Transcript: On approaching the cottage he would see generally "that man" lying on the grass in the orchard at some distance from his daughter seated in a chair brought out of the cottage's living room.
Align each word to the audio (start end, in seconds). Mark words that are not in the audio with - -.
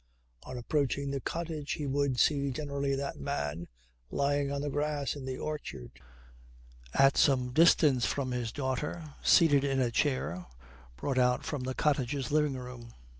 On 0.47 0.57
approaching 0.57 1.11
the 1.11 1.19
cottage 1.21 1.73
he 1.73 1.85
would 1.85 2.19
see 2.19 2.49
generally 2.49 2.95
"that 2.95 3.19
man" 3.19 3.67
lying 4.09 4.51
on 4.51 4.61
the 4.61 4.71
grass 4.71 5.15
in 5.15 5.25
the 5.25 5.37
orchard 5.37 5.91
at 6.95 7.17
some 7.17 7.53
distance 7.53 8.03
from 8.03 8.31
his 8.31 8.51
daughter 8.51 9.13
seated 9.21 9.63
in 9.63 9.79
a 9.79 9.91
chair 9.91 10.47
brought 10.97 11.19
out 11.19 11.53
of 11.53 11.63
the 11.65 11.75
cottage's 11.75 12.31
living 12.31 12.55
room. 12.57 12.95